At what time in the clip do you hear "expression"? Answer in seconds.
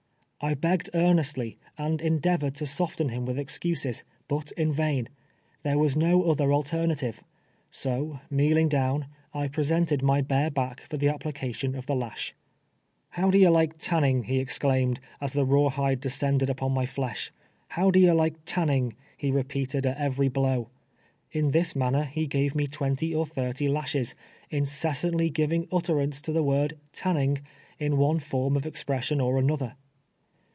28.65-29.21